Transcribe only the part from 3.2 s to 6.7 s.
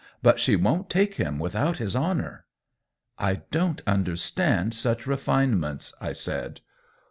I don't understand such refinements!" I said.